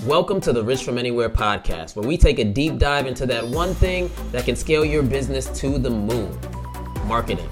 Welcome 0.00 0.40
to 0.40 0.52
the 0.52 0.64
Rich 0.64 0.82
from 0.82 0.98
Anywhere 0.98 1.30
podcast, 1.30 1.94
where 1.94 2.04
we 2.06 2.16
take 2.16 2.40
a 2.40 2.44
deep 2.44 2.78
dive 2.78 3.06
into 3.06 3.24
that 3.26 3.46
one 3.46 3.72
thing 3.72 4.10
that 4.32 4.44
can 4.44 4.56
scale 4.56 4.84
your 4.84 5.04
business 5.04 5.46
to 5.60 5.78
the 5.78 5.90
moon 5.90 6.36
marketing. 7.06 7.48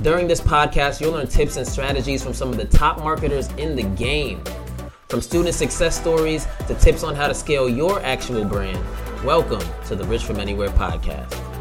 During 0.00 0.26
this 0.26 0.40
podcast, 0.40 0.98
you'll 0.98 1.12
learn 1.12 1.26
tips 1.26 1.58
and 1.58 1.68
strategies 1.68 2.24
from 2.24 2.32
some 2.32 2.48
of 2.48 2.56
the 2.56 2.64
top 2.64 3.00
marketers 3.00 3.48
in 3.58 3.76
the 3.76 3.82
game. 3.82 4.42
From 5.10 5.20
student 5.20 5.54
success 5.54 6.00
stories 6.00 6.46
to 6.68 6.74
tips 6.76 7.02
on 7.02 7.14
how 7.14 7.28
to 7.28 7.34
scale 7.34 7.68
your 7.68 8.00
actual 8.00 8.46
brand, 8.46 8.82
welcome 9.22 9.62
to 9.88 9.94
the 9.94 10.04
Rich 10.04 10.24
from 10.24 10.40
Anywhere 10.40 10.70
podcast. 10.70 11.51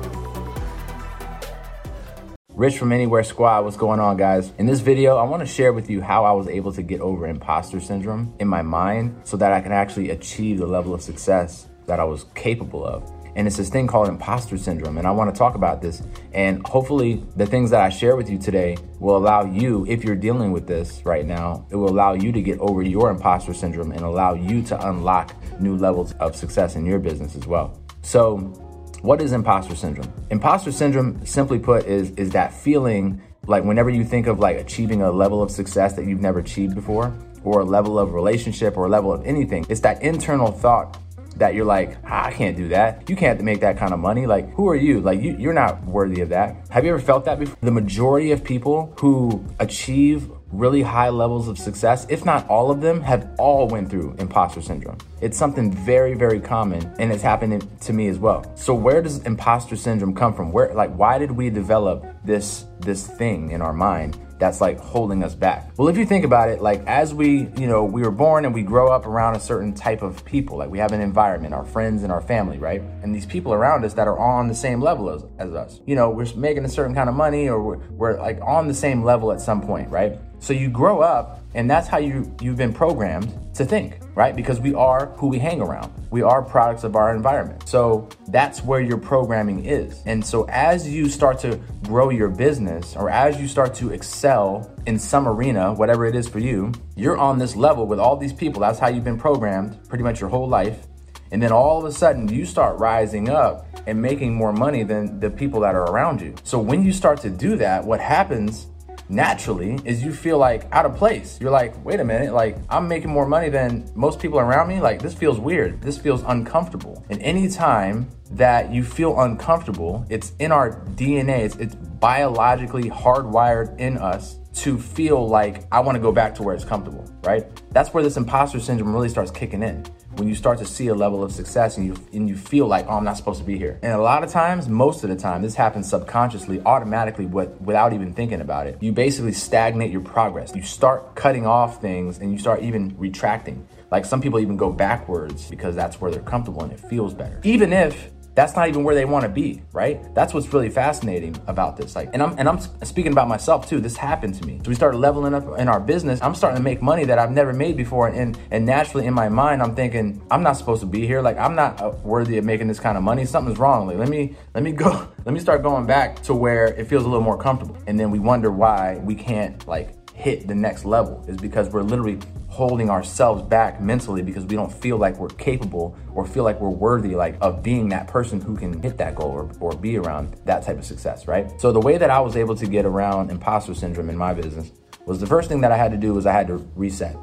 Rich 2.54 2.80
from 2.80 2.92
Anywhere 2.92 3.24
Squad, 3.24 3.64
what's 3.64 3.78
going 3.78 4.02
on, 4.02 4.18
guys? 4.18 4.52
In 4.58 4.66
this 4.66 4.82
video, 4.82 5.16
I 5.16 5.24
want 5.24 5.40
to 5.40 5.46
share 5.46 5.72
with 5.72 5.90
you 5.90 6.02
how 6.02 6.26
I 6.26 6.34
was 6.34 6.50
able 6.50 6.74
to 6.74 6.84
get 6.84 7.00
over 7.00 7.26
imposter 7.26 7.80
syndrome 7.80 8.34
in 8.40 8.48
my 8.50 8.62
mind 8.62 9.22
so 9.24 9.38
that 9.38 9.54
I 9.54 9.62
can 9.62 9.72
actually 9.72 10.10
achieve 10.10 10.58
the 10.58 10.68
level 10.68 10.94
of 10.94 11.02
success 11.02 11.70
that 11.86 12.02
I 12.02 12.04
was 12.04 12.26
capable 12.36 12.86
of. 12.86 13.10
And 13.38 13.48
it's 13.48 13.56
this 13.56 13.70
thing 13.70 13.88
called 13.88 14.10
imposter 14.10 14.58
syndrome. 14.58 14.98
And 14.98 15.08
I 15.08 15.12
want 15.12 15.34
to 15.34 15.40
talk 15.40 15.56
about 15.56 15.82
this. 15.82 16.04
And 16.34 16.62
hopefully, 16.68 17.24
the 17.38 17.46
things 17.46 17.70
that 17.70 17.80
I 17.80 17.88
share 17.88 18.18
with 18.18 18.30
you 18.30 18.38
today 18.38 18.76
will 19.00 19.16
allow 19.16 19.46
you, 19.46 19.86
if 19.88 20.04
you're 20.04 20.18
dealing 20.18 20.52
with 20.52 20.68
this 20.68 21.02
right 21.06 21.26
now, 21.26 21.66
it 21.70 21.78
will 21.78 21.90
allow 21.90 22.16
you 22.16 22.34
to 22.34 22.42
get 22.42 22.60
over 22.60 22.82
your 22.82 23.12
imposter 23.12 23.54
syndrome 23.54 23.94
and 23.94 24.02
allow 24.02 24.34
you 24.34 24.62
to 24.64 24.90
unlock 24.90 25.34
new 25.62 25.78
levels 25.78 26.12
of 26.20 26.36
success 26.36 26.76
in 26.76 26.86
your 26.86 27.00
business 27.00 27.38
as 27.38 27.48
well. 27.48 27.80
So, 28.02 28.71
what 29.02 29.22
is 29.22 29.32
imposter 29.32 29.76
syndrome? 29.76 30.12
Imposter 30.30 30.72
syndrome, 30.72 31.26
simply 31.26 31.60
put, 31.60 31.86
is 31.86 32.12
is 32.12 32.32
that 32.32 32.54
feeling 32.54 33.22
like 33.48 33.64
whenever 33.64 33.90
you 33.90 34.06
think 34.06 34.28
of 34.28 34.40
like 34.40 34.58
achieving 34.58 35.02
a 35.02 35.12
level 35.12 35.42
of 35.42 35.50
success 35.50 35.94
that 35.94 36.06
you've 36.06 36.22
never 36.22 36.40
achieved 36.40 36.76
before, 36.76 37.14
or 37.44 37.62
a 37.62 37.66
level 37.66 37.98
of 37.98 38.14
relationship 38.14 38.78
or 38.78 38.86
a 38.86 38.90
level 38.90 39.12
of 39.12 39.26
anything, 39.26 39.66
it's 39.70 39.82
that 39.82 40.02
internal 40.04 40.52
thought 40.52 40.98
that 41.38 41.56
you're 41.56 41.66
like, 41.66 41.98
ah, 42.06 42.26
I 42.26 42.32
can't 42.32 42.56
do 42.56 42.68
that. 42.70 43.10
You 43.10 43.16
can't 43.16 43.42
make 43.42 43.62
that 43.62 43.78
kind 43.78 43.94
of 43.94 44.00
money. 44.00 44.28
Like, 44.28 44.54
who 44.54 44.70
are 44.70 44.76
you? 44.76 45.02
Like, 45.02 45.22
you, 45.22 45.36
you're 45.40 45.54
not 45.54 45.84
worthy 45.86 46.22
of 46.22 46.30
that. 46.30 46.68
Have 46.70 46.86
you 46.86 46.92
ever 46.92 47.00
felt 47.00 47.26
that 47.26 47.40
before? 47.40 47.58
The 47.62 47.72
majority 47.72 48.32
of 48.32 48.44
people 48.44 48.94
who 49.00 49.44
achieve 49.60 50.30
really 50.52 50.82
high 50.82 51.10
levels 51.10 51.48
of 51.48 51.58
success, 51.58 52.06
if 52.10 52.26
not 52.26 52.48
all 52.48 52.72
of 52.72 52.82
them, 52.82 53.02
have 53.02 53.30
all 53.38 53.68
went 53.68 53.90
through 53.90 54.16
imposter 54.20 54.62
syndrome. 54.62 54.98
It's 55.22 55.38
something 55.38 55.72
very, 55.72 56.14
very 56.14 56.40
common 56.40 56.92
and 57.00 57.12
it's 57.12 57.24
happened 57.24 57.68
to 57.82 57.94
me 57.94 58.08
as 58.08 58.18
well. 58.18 58.52
So 58.56 58.74
where 58.74 59.02
does 59.02 59.20
imposter 59.26 59.76
syndrome 59.76 60.16
come 60.16 60.34
from? 60.34 60.52
Where 60.52 60.74
like 60.74 60.94
why 60.94 61.18
did 61.18 61.32
we 61.32 61.50
develop 61.50 62.06
this 62.24 62.66
this 62.80 63.08
thing 63.08 63.52
in 63.52 63.62
our 63.62 63.74
mind 63.74 64.18
that's 64.42 64.60
like 64.60 64.80
holding 64.80 65.24
us 65.24 65.36
back. 65.36 65.72
Well, 65.78 65.88
if 65.88 65.96
you 65.96 66.06
think 66.06 66.26
about 66.26 66.50
it, 66.50 66.64
like 66.64 66.84
as 66.88 67.14
we, 67.14 67.48
you 67.58 67.68
know, 67.68 67.86
we 67.86 68.02
were 68.02 68.10
born 68.10 68.44
and 68.44 68.56
we 68.56 68.64
grow 68.64 68.88
up 68.88 69.06
around 69.06 69.36
a 69.36 69.40
certain 69.40 69.72
type 69.72 70.02
of 70.02 70.26
people, 70.26 70.58
like 70.58 70.72
we 70.72 70.80
have 70.80 70.94
an 70.94 71.00
environment, 71.00 71.54
our 71.54 71.64
friends 71.64 72.02
and 72.02 72.12
our 72.12 72.22
family, 72.22 72.58
right? 72.58 72.82
And 73.04 73.14
these 73.14 73.28
people 73.28 73.54
around 73.54 73.86
us 73.86 73.94
that 73.94 74.08
are 74.08 74.18
on 74.18 74.48
the 74.48 74.56
same 74.56 74.82
level 74.82 75.12
as, 75.12 75.24
as 75.38 75.54
us. 75.54 75.80
You 75.86 75.96
know, 75.96 76.10
we're 76.10 76.26
making 76.36 76.66
a 76.66 76.70
certain 76.70 76.96
kind 76.96 77.08
of 77.08 77.14
money 77.14 77.50
or 77.50 77.62
we're, 77.62 77.78
we're 77.92 78.20
like 78.20 78.40
on 78.42 78.68
the 78.68 78.74
same 78.74 79.04
level 79.04 79.32
at 79.32 79.40
some 79.40 79.62
point, 79.62 79.92
right? 79.92 80.18
So 80.42 80.54
you 80.54 80.70
grow 80.70 81.02
up 81.02 81.40
and 81.54 81.70
that's 81.70 81.88
how 81.88 82.00
you 82.00 82.36
you've 82.42 82.58
been 82.58 82.74
programmed 82.74 83.32
to 83.54 83.64
think, 83.64 84.00
right? 84.16 84.36
Because 84.36 84.60
we 84.60 84.74
are 84.74 85.06
who 85.18 85.28
we 85.28 85.38
hang 85.38 85.62
around. 85.62 85.94
We 86.10 86.24
are 86.24 86.42
products 86.42 86.84
of 86.84 86.96
our 86.96 87.16
environment. 87.16 87.70
So 87.70 88.10
that's 88.30 88.64
where 88.64 88.82
your 88.82 88.98
programming 88.98 89.66
is. 89.66 90.02
And 90.08 90.26
so 90.26 90.48
as 90.50 90.90
you 90.90 91.10
start 91.10 91.38
to 91.42 91.60
grow 91.84 92.10
your 92.10 92.28
business 92.28 92.96
or 92.96 93.12
as 93.12 93.40
you 93.40 93.48
start 93.48 93.76
to 93.76 93.92
excel 93.92 94.74
in 94.88 94.98
some 94.98 95.28
arena, 95.28 95.74
whatever 95.74 96.08
it 96.08 96.16
is 96.16 96.28
for 96.28 96.40
you, 96.40 96.72
you're 96.96 97.18
on 97.18 97.38
this 97.38 97.56
level 97.56 97.86
with 97.86 98.00
all 98.00 98.18
these 98.18 98.34
people. 98.34 98.62
That's 98.62 98.80
how 98.80 98.88
you've 98.88 99.04
been 99.04 99.20
programmed 99.20 99.78
pretty 99.90 100.04
much 100.04 100.20
your 100.20 100.30
whole 100.32 100.50
life. 100.50 100.88
And 101.32 101.42
then 101.42 101.52
all 101.52 101.78
of 101.78 101.86
a 101.86 101.92
sudden 101.92 102.28
you 102.28 102.46
start 102.46 102.80
rising 102.80 103.30
up 103.30 103.68
and 103.86 104.02
making 104.02 104.34
more 104.34 104.54
money 104.54 104.84
than 104.84 105.20
the 105.20 105.30
people 105.30 105.60
that 105.62 105.76
are 105.76 105.86
around 105.86 106.20
you. 106.20 106.34
So 106.44 106.58
when 106.58 106.84
you 106.84 106.92
start 106.92 107.22
to 107.22 107.30
do 107.30 107.58
that, 107.58 107.86
what 107.86 108.00
happens 108.00 108.68
naturally 109.12 109.80
is 109.86 110.04
you 110.04 110.14
feel 110.14 110.38
like 110.38 110.68
out 110.72 110.86
of 110.86 110.96
place. 110.96 111.38
You're 111.42 111.52
like, 111.52 111.84
wait 111.86 112.00
a 112.00 112.06
minute, 112.06 112.34
like 112.34 112.58
I'm 112.70 112.88
making 112.88 113.12
more 113.12 113.28
money 113.28 113.50
than 113.50 113.92
most 113.94 114.20
people 114.20 114.40
around 114.40 114.70
me. 114.70 114.80
Like 114.80 115.02
this 115.02 115.14
feels 115.14 115.40
weird. 115.40 115.82
This 115.82 115.98
feels 115.98 116.24
uncomfortable. 116.24 117.06
And 117.10 117.22
anytime 117.22 118.10
that 118.32 118.72
you 118.72 118.84
feel 118.84 119.20
uncomfortable, 119.20 120.06
it's 120.10 120.32
in 120.40 120.52
our 120.52 120.80
DNA, 120.96 121.40
it's, 121.40 121.56
it's 121.58 121.76
biologically 121.76 122.90
hardwired 122.90 123.78
in 123.80 123.98
us 123.98 124.38
to 124.54 124.78
feel 124.78 125.28
like 125.28 125.64
I 125.72 125.80
want 125.80 125.96
to 125.96 126.02
go 126.02 126.12
back 126.12 126.36
to 126.36 126.44
where 126.44 126.56
it's 126.56 126.66
comfortable, 126.66 127.10
right? 127.24 127.46
That's 127.72 127.94
where 127.94 128.04
this 128.04 128.18
imposter 128.18 128.60
syndrome 128.60 128.94
really 128.94 129.10
starts 129.10 129.32
kicking 129.32 129.64
in. 129.64 129.86
When 130.18 130.28
you 130.28 130.36
start 130.36 130.60
to 130.60 130.66
see 130.66 130.88
a 130.88 130.94
level 130.94 131.24
of 131.24 131.32
success 131.32 131.78
and 131.78 131.86
you 131.86 131.96
and 132.14 132.28
you 132.28 132.36
feel 132.36 132.68
like, 132.68 132.86
oh, 132.88 132.98
I'm 132.98 133.04
not 133.04 133.18
supposed 133.18 133.40
to 133.40 133.46
be 133.46 133.58
here. 133.58 133.80
And 133.82 133.94
a 133.94 134.02
lot 134.02 134.24
of 134.24 134.30
times, 134.30 134.68
most 134.68 135.04
of 135.04 135.10
the 135.10 135.16
time, 135.16 135.42
this 135.42 135.56
happens 135.56 135.90
subconsciously, 135.90 136.62
automatically, 136.66 137.26
without 137.26 137.94
even 137.94 138.14
thinking 138.14 138.42
about 138.42 138.68
it. 138.68 138.78
You 138.82 138.92
basically 138.92 139.32
stagnate 139.32 139.92
your 139.92 140.02
progress. 140.02 140.54
You 140.56 140.64
start 140.64 141.16
cutting 141.16 141.46
off 141.46 141.82
things 141.82 142.20
and 142.20 142.32
you 142.32 142.40
start 142.40 142.62
even 142.62 142.96
retracting. 142.98 143.68
Like 143.90 144.06
some 144.06 144.22
people 144.22 144.40
even 144.40 144.58
go 144.58 144.72
backwards 144.72 145.50
because 145.50 145.76
that's 145.76 146.00
where 146.00 146.12
they're 146.12 146.22
comfortable 146.22 146.64
and 146.64 146.72
it 146.72 146.80
feels 146.80 147.14
better. 147.14 147.40
Even 147.44 147.74
if 147.74 148.10
that's 148.34 148.56
not 148.56 148.70
even 148.70 148.84
where 148.84 148.96
they 148.96 149.06
want 149.06 149.24
to 149.24 149.30
be, 149.30 149.62
right? 149.74 150.14
That's 150.16 150.34
what's 150.34 150.52
really 150.54 150.70
fascinating 150.70 151.36
about 151.48 151.76
this. 151.78 151.96
Like, 151.96 152.10
and 152.14 152.24
I'm 152.24 152.38
and 152.38 152.48
I'm 152.48 152.60
speaking 152.84 153.12
about 153.12 153.28
myself 153.28 153.68
too. 153.68 153.80
This 153.82 153.98
happened 153.98 154.36
to 154.36 154.46
me. 154.46 154.60
So 154.64 154.70
we 154.70 154.76
started 154.76 154.98
leveling 154.98 155.34
up 155.34 155.60
in 155.60 155.68
our 155.68 155.80
business. 155.80 156.22
I'm 156.22 156.36
starting 156.36 156.58
to 156.58 156.64
make 156.64 156.82
money 156.82 157.04
that 157.06 157.20
I've 157.20 157.32
never 157.32 157.54
made 157.54 157.76
before, 157.76 158.08
and 158.08 158.38
and 158.52 158.66
naturally 158.66 159.06
in 159.06 159.14
my 159.14 159.30
mind, 159.30 159.62
I'm 159.62 159.76
thinking 159.76 160.22
I'm 160.32 160.44
not 160.44 160.54
supposed 160.54 160.82
to 160.82 160.88
be 160.88 161.06
here. 161.06 161.22
Like, 161.22 161.38
I'm 161.38 161.56
not 161.56 161.82
uh, 161.82 161.92
worthy 162.04 162.38
of 162.38 162.46
making 162.46 162.68
this 162.68 162.80
kind 162.80 162.98
of 162.98 163.04
money. 163.04 163.26
Something's 163.26 163.60
wrong. 163.60 163.88
Like, 163.88 163.98
let 163.98 164.10
me 164.10 164.36
let 164.54 164.64
me 164.64 164.72
go. 164.84 165.08
Let 165.26 165.34
me 165.34 165.40
start 165.40 165.62
going 165.62 165.86
back 165.86 166.22
to 166.24 166.34
where 166.34 166.68
it 166.68 166.88
feels 166.88 167.04
a 167.04 167.08
little 167.08 167.24
more 167.24 167.38
comfortable. 167.38 167.78
And 167.88 168.00
then 168.00 168.12
we 168.12 168.20
wonder 168.20 168.52
why 168.52 168.98
we 169.04 169.16
can't 169.16 169.68
like 169.68 170.01
hit 170.22 170.48
the 170.48 170.54
next 170.54 170.86
level 170.86 171.26
is 171.28 171.36
because 171.38 171.68
we're 171.70 171.82
literally 171.82 172.20
holding 172.48 172.92
ourselves 172.92 173.42
back 173.42 173.82
mentally 173.82 174.22
because 174.22 174.46
we 174.46 174.56
don't 174.56 174.72
feel 174.72 174.98
like 174.98 175.18
we're 175.18 175.28
capable 175.30 175.98
or 176.14 176.28
feel 176.28 176.44
like 176.44 176.60
we're 176.60 176.70
worthy 176.70 177.16
like 177.16 177.36
of 177.42 177.64
being 177.64 177.90
that 177.90 178.08
person 178.08 178.40
who 178.40 178.56
can 178.56 178.80
hit 178.84 179.00
that 179.00 179.16
goal 179.16 179.32
or, 179.32 179.50
or 179.60 179.76
be 179.76 179.98
around 179.98 180.36
that 180.46 180.62
type 180.62 180.78
of 180.78 180.86
success 180.86 181.28
right? 181.28 181.60
So 181.60 181.72
the 181.72 181.80
way 181.80 181.98
that 181.98 182.12
i 182.12 182.20
was 182.20 182.38
able 182.38 182.56
to 182.56 182.68
get 182.68 182.86
around 182.86 183.32
imposter 183.32 183.74
syndrome 183.74 184.12
in 184.12 184.18
my 184.18 184.32
business 184.32 184.72
was 185.08 185.20
the 185.20 185.26
first 185.26 185.50
thing 185.50 185.62
that 185.62 185.72
i 185.72 185.78
had 185.78 185.90
to 185.90 185.98
do 185.98 186.14
was 186.14 186.28
i 186.28 186.34
had 186.34 186.46
to 186.48 186.58
reset 186.76 187.16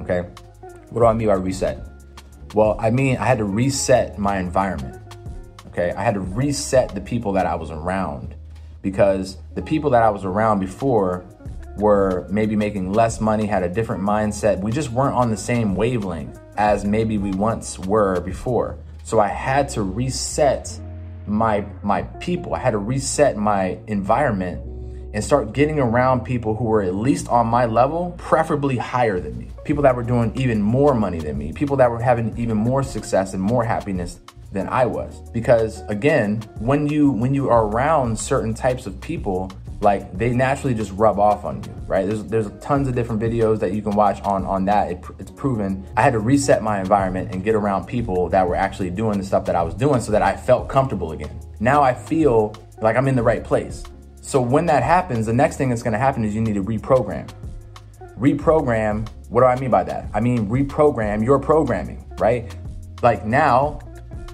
okay? 0.00 0.20
What 0.88 1.00
do 1.00 1.06
i 1.06 1.12
mean 1.12 1.28
by 1.28 1.34
reset? 1.34 1.86
Well 2.54 2.78
i 2.80 2.88
mean 2.88 3.18
i 3.18 3.26
had 3.26 3.36
to 3.36 3.44
reset 3.44 4.18
my 4.18 4.38
environment 4.38 4.98
okay? 5.66 5.92
I 5.92 6.02
had 6.02 6.14
to 6.14 6.20
reset 6.20 6.94
the 6.94 7.02
people 7.02 7.32
that 7.32 7.44
i 7.44 7.54
was 7.54 7.70
around 7.70 8.34
because 8.80 9.36
the 9.54 9.62
people 9.62 9.90
that 9.90 10.02
i 10.02 10.08
was 10.08 10.24
around 10.24 10.60
before 10.60 11.26
were 11.76 12.26
maybe 12.30 12.56
making 12.56 12.92
less 12.92 13.20
money, 13.20 13.46
had 13.46 13.62
a 13.62 13.68
different 13.68 14.02
mindset. 14.02 14.60
We 14.60 14.70
just 14.70 14.90
weren't 14.90 15.14
on 15.14 15.30
the 15.30 15.36
same 15.36 15.74
wavelength 15.74 16.40
as 16.56 16.84
maybe 16.84 17.18
we 17.18 17.32
once 17.32 17.78
were 17.78 18.20
before. 18.20 18.78
So 19.02 19.20
I 19.20 19.28
had 19.28 19.68
to 19.70 19.82
reset 19.82 20.78
my 21.26 21.64
my 21.82 22.02
people. 22.02 22.54
I 22.54 22.58
had 22.58 22.72
to 22.72 22.78
reset 22.78 23.36
my 23.36 23.78
environment 23.86 24.62
and 25.14 25.22
start 25.22 25.52
getting 25.52 25.78
around 25.78 26.24
people 26.24 26.56
who 26.56 26.64
were 26.64 26.82
at 26.82 26.94
least 26.94 27.28
on 27.28 27.46
my 27.46 27.66
level, 27.66 28.14
preferably 28.18 28.76
higher 28.76 29.20
than 29.20 29.38
me. 29.38 29.48
People 29.64 29.84
that 29.84 29.94
were 29.94 30.02
doing 30.02 30.32
even 30.34 30.60
more 30.60 30.92
money 30.92 31.20
than 31.20 31.38
me, 31.38 31.52
people 31.52 31.76
that 31.76 31.90
were 31.90 32.00
having 32.00 32.36
even 32.36 32.56
more 32.56 32.82
success 32.82 33.32
and 33.32 33.42
more 33.42 33.64
happiness 33.64 34.20
than 34.52 34.68
I 34.68 34.86
was. 34.86 35.20
Because 35.30 35.82
again, 35.88 36.42
when 36.58 36.88
you 36.88 37.10
when 37.10 37.34
you 37.34 37.48
are 37.48 37.66
around 37.66 38.18
certain 38.18 38.54
types 38.54 38.86
of 38.86 39.00
people, 39.00 39.52
like 39.84 40.16
they 40.16 40.30
naturally 40.30 40.74
just 40.74 40.90
rub 40.92 41.20
off 41.20 41.44
on 41.44 41.62
you, 41.62 41.70
right? 41.86 42.06
There's 42.06 42.24
there's 42.24 42.50
tons 42.60 42.88
of 42.88 42.94
different 42.94 43.22
videos 43.22 43.60
that 43.60 43.72
you 43.72 43.82
can 43.82 43.92
watch 43.92 44.20
on 44.22 44.44
on 44.44 44.64
that. 44.64 44.90
It, 44.90 45.04
it's 45.18 45.30
proven. 45.30 45.86
I 45.96 46.02
had 46.02 46.14
to 46.14 46.18
reset 46.18 46.62
my 46.62 46.80
environment 46.80 47.32
and 47.32 47.44
get 47.44 47.54
around 47.54 47.86
people 47.86 48.28
that 48.30 48.48
were 48.48 48.56
actually 48.56 48.90
doing 48.90 49.18
the 49.18 49.24
stuff 49.24 49.44
that 49.44 49.54
I 49.54 49.62
was 49.62 49.74
doing, 49.74 50.00
so 50.00 50.10
that 50.10 50.22
I 50.22 50.36
felt 50.36 50.68
comfortable 50.68 51.12
again. 51.12 51.38
Now 51.60 51.82
I 51.82 51.94
feel 51.94 52.56
like 52.80 52.96
I'm 52.96 53.06
in 53.06 53.14
the 53.14 53.22
right 53.22 53.44
place. 53.44 53.84
So 54.20 54.40
when 54.40 54.66
that 54.66 54.82
happens, 54.82 55.26
the 55.26 55.34
next 55.34 55.56
thing 55.58 55.68
that's 55.68 55.82
going 55.82 55.92
to 55.92 55.98
happen 55.98 56.24
is 56.24 56.34
you 56.34 56.40
need 56.40 56.54
to 56.54 56.64
reprogram. 56.64 57.30
Reprogram. 58.18 59.06
What 59.28 59.42
do 59.42 59.46
I 59.46 59.58
mean 59.60 59.70
by 59.70 59.84
that? 59.84 60.08
I 60.14 60.20
mean 60.20 60.48
reprogram 60.48 61.22
your 61.22 61.38
programming, 61.38 62.04
right? 62.18 62.54
Like 63.02 63.26
now 63.26 63.80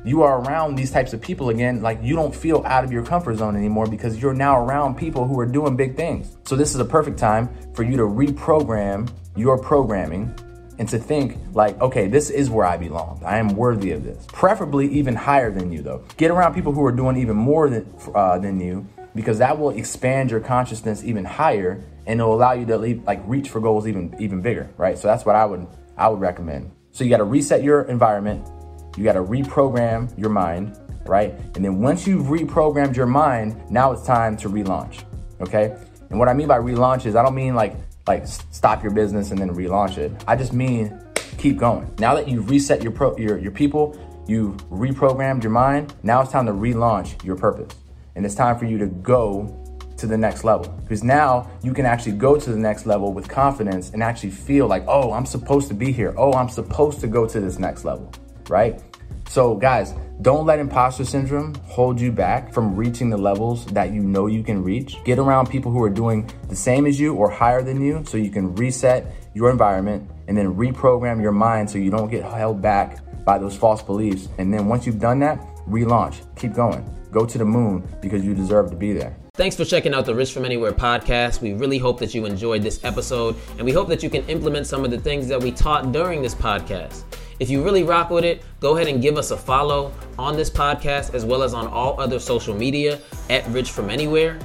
you 0.05 0.23
are 0.23 0.41
around 0.41 0.76
these 0.76 0.91
types 0.91 1.12
of 1.12 1.20
people 1.20 1.50
again, 1.50 1.82
like 1.82 1.99
you 2.02 2.17
don't 2.17 2.35
feel 2.35 2.62
out 2.67 2.85
of 2.85 2.93
your 2.93 3.05
comfort 3.05 3.37
zone 3.37 3.56
anymore 3.56 3.87
because 3.87 4.20
you're 4.20 4.35
now 4.35 4.58
around 4.58 4.97
people 4.97 5.26
who 5.26 5.38
are 5.38 5.47
doing 5.47 5.76
big 5.76 5.97
things. 5.97 6.37
So 6.44 6.56
this 6.56 6.75
is 6.75 6.81
a 6.81 6.85
perfect 6.85 7.19
time 7.19 7.49
for 7.75 7.82
you 7.82 7.97
to 7.97 8.05
reprogram 8.05 9.11
your 9.37 9.58
programming 9.58 10.35
and 10.79 10.88
to 10.88 10.99
think 10.99 11.37
like, 11.52 11.79
okay, 11.81 12.08
this 12.08 12.31
is 12.31 12.49
where 12.49 12.64
I 12.64 12.79
belong. 12.79 13.23
I 13.25 13.37
am 13.37 13.49
worthy 13.49 13.91
of 13.93 14.02
this. 14.02 14.26
Preferably 14.32 14.88
even 14.88 15.14
higher 15.14 15.50
than 15.50 15.70
you 15.70 15.82
though. 15.82 16.05
Get 16.17 16.31
around 16.31 16.55
people 16.55 16.73
who 16.73 16.85
are 16.87 16.93
doing 16.93 17.19
even 17.19 17.37
more 17.37 17.69
than 17.69 17.87
uh, 18.14 18.38
than 18.38 18.58
you 18.58 18.88
because 19.14 19.38
that 19.38 19.58
will 19.58 19.70
expand 19.70 20.31
your 20.31 20.41
consciousness 20.41 21.05
even 21.05 21.25
higher 21.25 21.85
and 22.06 22.19
it'll 22.19 22.35
allow 22.35 22.53
you 22.53 22.64
to 22.67 22.79
leave, 22.79 23.05
like 23.05 23.20
reach 23.26 23.50
for 23.50 23.61
goals 23.61 23.87
even 23.87 24.17
even 24.19 24.41
bigger, 24.41 24.70
right? 24.79 24.99
So 24.99 25.06
that's 25.08 25.26
what 25.26 25.37
I 25.37 25.44
would 25.44 25.67
I 25.99 26.08
would 26.08 26.20
recommend. 26.20 26.70
So 26.93 27.05
you 27.05 27.11
got 27.11 27.19
to 27.19 27.25
reset 27.25 27.62
your 27.62 27.82
environment, 27.82 28.49
you 28.97 29.05
got 29.05 29.15
to 29.15 29.23
reprogram 29.23 30.17
your 30.19 30.31
mind, 30.31 30.79
right? 31.07 31.33
And 31.55 31.65
then 31.65 31.81
once 31.81 32.07
you've 32.07 32.27
reprogrammed 32.27 32.97
your 32.97 33.07
mind, 33.07 33.61
now 33.71 33.93
it's 33.93 34.05
time 34.05 34.37
to 34.39 34.49
relaunch. 34.49 35.05
Okay? 35.41 35.77
And 36.11 36.19
what 36.19 36.29
I 36.29 36.35
mean 36.35 36.49
by 36.49 36.59
relaunch 36.59 37.07
is 37.07 37.17
I 37.17 37.23
don't 37.23 37.35
mean 37.35 37.55
like 37.55 37.77
like 38.07 38.27
stop 38.27 38.83
your 38.83 38.93
business 38.93 39.31
and 39.31 39.39
then 39.39 39.55
relaunch 39.55 39.99
it. 39.99 40.13
I 40.27 40.35
just 40.35 40.53
mean 40.53 41.01
keep 41.39 41.57
going. 41.57 41.93
Now 41.99 42.15
that 42.15 42.29
you've 42.29 42.51
reset 42.51 42.83
your 42.83 42.93
pro, 42.93 43.17
your 43.17 43.39
your 43.39 43.53
people, 43.53 43.97
you've 44.27 44.57
reprogrammed 44.69 45.43
your 45.43 45.53
mind, 45.53 45.95
now 46.03 46.21
it's 46.23 46.33
time 46.33 46.47
to 46.47 46.53
relaunch 46.53 47.23
your 47.25 47.37
purpose. 47.37 47.75
And 48.17 48.27
it's 48.27 48.35
time 48.35 48.59
for 48.59 48.65
you 48.65 48.77
to 48.79 48.87
go 48.87 49.57
to 50.01 50.07
the 50.07 50.17
next 50.17 50.45
level. 50.45 50.67
Because 50.83 51.05
now 51.05 51.49
you 51.63 51.73
can 51.73 51.87
actually 51.87 52.13
go 52.13 52.37
to 52.37 52.51
the 52.51 52.59
next 52.59 52.87
level 52.87 53.13
with 53.13 53.29
confidence 53.29 53.91
and 53.91 54.03
actually 54.03 54.31
feel 54.31 54.67
like, 54.67 54.85
oh, 54.89 55.13
I'm 55.13 55.27
supposed 55.27 55.69
to 55.69 55.75
be 55.75 55.93
here. 55.93 56.15
Oh, 56.17 56.33
I'm 56.33 56.49
supposed 56.49 57.01
to 57.01 57.07
go 57.07 57.27
to 57.27 57.39
this 57.39 57.59
next 57.59 57.85
level, 57.85 58.13
right? 58.50 58.82
So, 59.29 59.55
guys, 59.55 59.94
don't 60.23 60.44
let 60.44 60.58
imposter 60.58 61.05
syndrome 61.05 61.55
hold 61.64 62.00
you 62.00 62.12
back 62.12 62.52
from 62.52 62.75
reaching 62.76 63.08
the 63.08 63.17
levels 63.17 63.64
that 63.67 63.93
you 63.93 64.02
know 64.02 64.26
you 64.26 64.43
can 64.43 64.62
reach. 64.62 64.97
Get 65.05 65.19
around 65.19 65.49
people 65.49 65.70
who 65.73 65.82
are 65.82 65.91
doing 65.91 66.29
the 66.49 66.56
same 66.56 66.85
as 66.85 66.99
you 66.99 67.14
or 67.14 67.31
higher 67.31 67.62
than 67.62 67.81
you 67.81 68.05
so 68.06 68.17
you 68.17 68.31
can 68.31 68.55
reset 68.56 69.14
your 69.35 69.50
environment 69.50 70.11
and 70.29 70.37
then 70.37 70.55
reprogram 70.55 71.23
your 71.23 71.32
mind 71.32 71.70
so 71.70 71.79
you 71.79 71.91
don't 71.91 72.11
get 72.11 72.25
held 72.25 72.61
back 72.61 72.99
by 73.25 73.38
those 73.38 73.56
false 73.56 73.82
beliefs. 73.82 74.29
And 74.38 74.53
then 74.53 74.67
once 74.67 74.85
you've 74.85 74.99
done 74.99 75.20
that, 75.20 75.41
relaunch, 75.69 76.20
keep 76.37 76.53
going, 76.53 76.85
go 77.12 77.25
to 77.25 77.38
the 77.38 77.44
moon 77.44 77.88
because 78.03 78.25
you 78.25 78.35
deserve 78.35 78.70
to 78.70 78.76
be 78.76 78.93
there. 78.93 79.17
Thanks 79.35 79.56
for 79.56 79.64
checking 79.64 79.94
out 79.94 80.05
the 80.05 80.14
Rich 80.14 80.32
from 80.32 80.44
Anywhere 80.44 80.73
podcast. 80.73 81.41
We 81.41 81.55
really 81.55 81.79
hope 81.79 81.99
that 82.00 82.14
you 82.14 82.26
enjoyed 82.26 82.62
this 82.62 82.85
episode, 82.85 83.37
and 83.56 83.62
we 83.62 83.73
hope 83.73 83.88
that 83.88 84.03
you 84.03 84.11
can 84.11 84.29
implement 84.29 84.67
some 84.67 84.85
of 84.85 84.91
the 84.91 84.99
things 84.99 85.29
that 85.29 85.41
we 85.41 85.53
taught 85.53 85.93
during 85.93 86.20
this 86.20 86.35
podcast. 86.35 87.05
If 87.41 87.49
you 87.49 87.65
really 87.65 87.83
rock 87.83 88.11
with 88.11 88.23
it, 88.23 88.43
go 88.61 88.77
ahead 88.77 88.87
and 88.87 89.01
give 89.01 89.17
us 89.17 89.31
a 89.31 89.37
follow 89.37 89.93
on 90.19 90.37
this 90.37 90.51
podcast 90.51 91.15
as 91.15 91.25
well 91.25 91.43
as 91.43 91.55
on 91.55 91.67
all 91.67 91.99
other 91.99 92.19
social 92.19 92.55
media 92.55 93.01
at 93.31 93.47
Rich 93.49 93.71
From 93.71 93.89
Anywhere. 93.89 94.39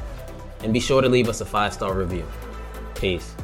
And 0.64 0.72
be 0.74 0.80
sure 0.80 1.02
to 1.02 1.10
leave 1.10 1.28
us 1.28 1.42
a 1.42 1.46
five 1.46 1.74
star 1.74 1.94
review. 1.94 2.26
Peace. 2.96 3.36